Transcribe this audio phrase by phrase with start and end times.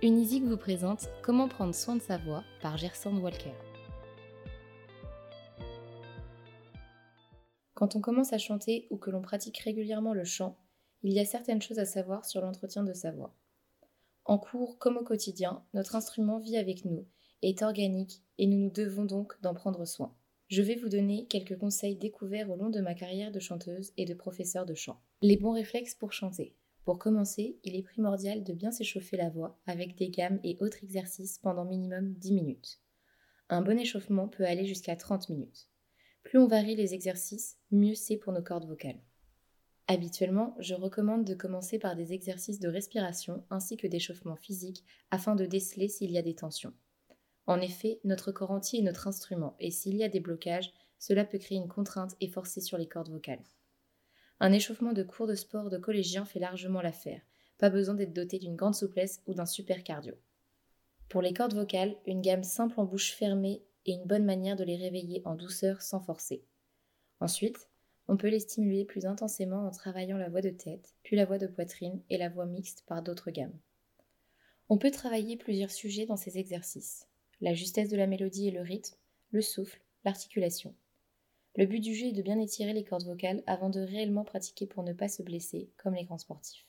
[0.00, 3.50] Unisic vous présente Comment prendre soin de sa voix par Gerson Walker.
[7.74, 10.56] Quand on commence à chanter ou que l'on pratique régulièrement le chant,
[11.02, 13.34] il y a certaines choses à savoir sur l'entretien de sa voix.
[14.24, 17.04] En cours comme au quotidien, notre instrument vit avec nous,
[17.42, 20.14] est organique et nous nous devons donc d'en prendre soin.
[20.46, 24.04] Je vais vous donner quelques conseils découverts au long de ma carrière de chanteuse et
[24.04, 25.00] de professeur de chant.
[25.22, 26.54] Les bons réflexes pour chanter.
[26.88, 30.82] Pour commencer, il est primordial de bien s'échauffer la voix avec des gammes et autres
[30.82, 32.80] exercices pendant minimum 10 minutes.
[33.50, 35.68] Un bon échauffement peut aller jusqu'à 30 minutes.
[36.22, 39.02] Plus on varie les exercices, mieux c'est pour nos cordes vocales.
[39.86, 45.34] Habituellement, je recommande de commencer par des exercices de respiration ainsi que d'échauffement physique afin
[45.34, 46.72] de déceler s'il y a des tensions.
[47.46, 51.26] En effet, notre corps entier est notre instrument et s'il y a des blocages, cela
[51.26, 53.44] peut créer une contrainte et forcer sur les cordes vocales.
[54.40, 57.22] Un échauffement de cours de sport de collégien fait largement l'affaire.
[57.58, 60.14] Pas besoin d'être doté d'une grande souplesse ou d'un super cardio.
[61.08, 64.64] Pour les cordes vocales, une gamme simple en bouche fermée est une bonne manière de
[64.64, 66.44] les réveiller en douceur sans forcer.
[67.18, 67.68] Ensuite,
[68.06, 71.38] on peut les stimuler plus intensément en travaillant la voix de tête, puis la voix
[71.38, 73.58] de poitrine et la voix mixte par d'autres gammes.
[74.68, 77.08] On peut travailler plusieurs sujets dans ces exercices.
[77.40, 78.96] La justesse de la mélodie et le rythme,
[79.30, 80.74] le souffle, l'articulation.
[81.58, 84.64] Le but du jeu est de bien étirer les cordes vocales avant de réellement pratiquer
[84.64, 86.64] pour ne pas se blesser, comme les grands sportifs.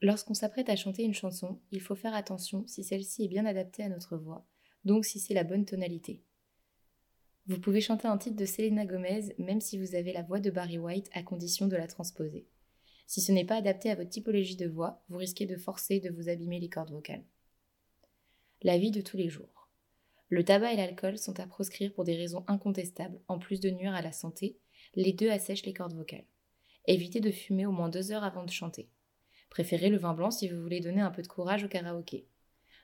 [0.00, 3.82] Lorsqu'on s'apprête à chanter une chanson, il faut faire attention si celle-ci est bien adaptée
[3.82, 4.46] à notre voix,
[4.84, 6.22] donc si c'est la bonne tonalité.
[7.46, 10.52] Vous pouvez chanter un titre de Selena Gomez même si vous avez la voix de
[10.52, 12.46] Barry White à condition de la transposer.
[13.08, 16.10] Si ce n'est pas adapté à votre typologie de voix, vous risquez de forcer de
[16.10, 17.24] vous abîmer les cordes vocales.
[18.62, 19.59] La vie de tous les jours.
[20.30, 23.94] Le tabac et l'alcool sont à proscrire pour des raisons incontestables, en plus de nuire
[23.94, 24.56] à la santé,
[24.94, 26.24] les deux assèchent les cordes vocales.
[26.86, 28.88] Évitez de fumer au moins deux heures avant de chanter.
[29.50, 32.28] Préférez le vin blanc si vous voulez donner un peu de courage au karaoké.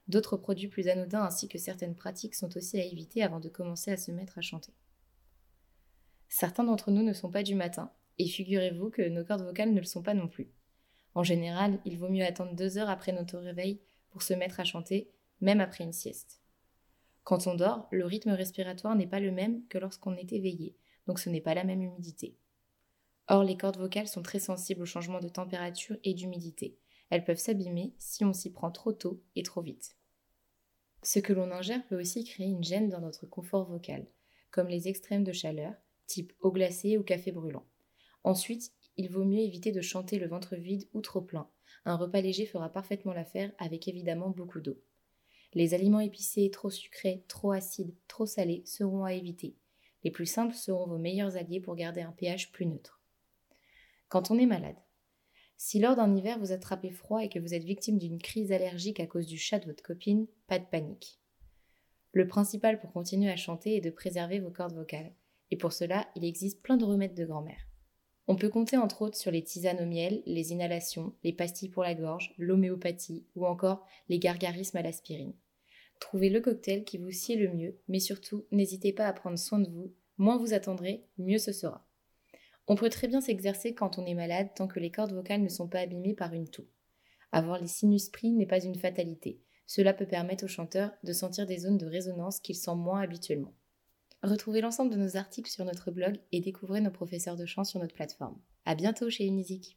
[0.08, 3.92] D'autres produits plus anodins ainsi que certaines pratiques sont aussi à éviter avant de commencer
[3.92, 4.74] à se mettre à chanter.
[6.28, 9.78] Certains d'entre nous ne sont pas du matin, et figurez-vous que nos cordes vocales ne
[9.78, 10.50] le sont pas non plus.
[11.14, 13.80] En général, il vaut mieux attendre deux heures après notre réveil
[14.10, 16.40] pour se mettre à chanter, même après une sieste.
[17.26, 20.76] Quand on dort, le rythme respiratoire n'est pas le même que lorsqu'on est éveillé,
[21.08, 22.38] donc ce n'est pas la même humidité.
[23.26, 26.78] Or, les cordes vocales sont très sensibles au changement de température et d'humidité.
[27.10, 29.96] Elles peuvent s'abîmer si on s'y prend trop tôt et trop vite.
[31.02, 34.06] Ce que l'on ingère peut aussi créer une gêne dans notre confort vocal,
[34.52, 35.74] comme les extrêmes de chaleur,
[36.06, 37.66] type eau glacée ou café brûlant.
[38.22, 41.50] Ensuite, il vaut mieux éviter de chanter le ventre vide ou trop plein.
[41.86, 44.80] Un repas léger fera parfaitement l'affaire avec évidemment beaucoup d'eau.
[45.54, 49.56] Les aliments épicés, trop sucrés, trop acides, trop salés seront à éviter.
[50.04, 53.00] Les plus simples seront vos meilleurs alliés pour garder un pH plus neutre.
[54.08, 54.76] Quand on est malade.
[55.56, 59.00] Si lors d'un hiver vous attrapez froid et que vous êtes victime d'une crise allergique
[59.00, 61.18] à cause du chat de votre copine, pas de panique.
[62.12, 65.12] Le principal pour continuer à chanter est de préserver vos cordes vocales.
[65.50, 67.66] Et pour cela, il existe plein de remèdes de grand-mère.
[68.28, 71.84] On peut compter entre autres sur les tisanes au miel, les inhalations, les pastilles pour
[71.84, 75.34] la gorge, l'homéopathie ou encore les gargarismes à l'aspirine.
[76.00, 79.60] Trouvez le cocktail qui vous sied le mieux, mais surtout n'hésitez pas à prendre soin
[79.60, 79.92] de vous.
[80.18, 81.86] Moins vous attendrez, mieux ce sera.
[82.66, 85.48] On peut très bien s'exercer quand on est malade tant que les cordes vocales ne
[85.48, 86.66] sont pas abîmées par une toux.
[87.30, 89.40] Avoir les sinus pris n'est pas une fatalité.
[89.66, 93.54] Cela peut permettre au chanteur de sentir des zones de résonance qu'il sent moins habituellement.
[94.26, 97.78] Retrouvez l'ensemble de nos articles sur notre blog et découvrez nos professeurs de chant sur
[97.78, 98.36] notre plateforme.
[98.64, 99.74] À bientôt chez Unisic.